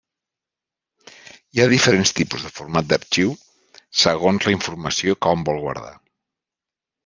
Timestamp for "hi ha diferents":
1.57-2.13